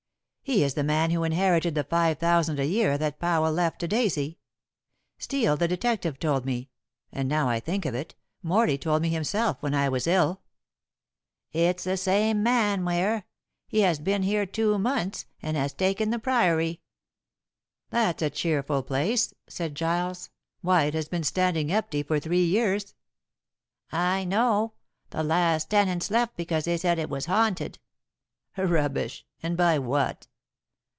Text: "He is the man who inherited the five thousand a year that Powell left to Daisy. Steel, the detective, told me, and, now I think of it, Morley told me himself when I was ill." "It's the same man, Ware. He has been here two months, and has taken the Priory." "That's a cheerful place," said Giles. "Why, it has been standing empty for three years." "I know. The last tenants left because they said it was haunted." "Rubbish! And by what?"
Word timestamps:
"He 0.43 0.65
is 0.65 0.73
the 0.73 0.83
man 0.83 1.11
who 1.11 1.23
inherited 1.23 1.75
the 1.75 1.83
five 1.85 2.17
thousand 2.17 2.59
a 2.59 2.65
year 2.65 2.97
that 2.97 3.19
Powell 3.21 3.53
left 3.53 3.79
to 3.79 3.87
Daisy. 3.87 4.37
Steel, 5.17 5.55
the 5.55 5.65
detective, 5.67 6.19
told 6.19 6.45
me, 6.45 6.69
and, 7.09 7.29
now 7.29 7.47
I 7.47 7.61
think 7.61 7.85
of 7.85 7.95
it, 7.95 8.15
Morley 8.43 8.77
told 8.77 9.01
me 9.01 9.07
himself 9.07 9.55
when 9.63 9.73
I 9.73 9.87
was 9.87 10.07
ill." 10.07 10.41
"It's 11.53 11.85
the 11.85 11.95
same 11.95 12.43
man, 12.43 12.83
Ware. 12.83 13.25
He 13.65 13.79
has 13.81 13.97
been 13.97 14.23
here 14.23 14.45
two 14.45 14.77
months, 14.77 15.25
and 15.41 15.55
has 15.55 15.71
taken 15.71 16.09
the 16.09 16.19
Priory." 16.19 16.81
"That's 17.89 18.21
a 18.21 18.29
cheerful 18.29 18.83
place," 18.83 19.33
said 19.47 19.73
Giles. 19.73 20.31
"Why, 20.59 20.83
it 20.83 20.93
has 20.95 21.07
been 21.07 21.23
standing 21.23 21.71
empty 21.71 22.03
for 22.03 22.19
three 22.19 22.43
years." 22.43 22.93
"I 23.89 24.25
know. 24.25 24.73
The 25.11 25.23
last 25.23 25.69
tenants 25.69 26.11
left 26.11 26.35
because 26.35 26.65
they 26.65 26.75
said 26.75 26.99
it 26.99 27.09
was 27.09 27.27
haunted." 27.27 27.79
"Rubbish! 28.57 29.25
And 29.41 29.55
by 29.55 29.79
what?" 29.79 30.27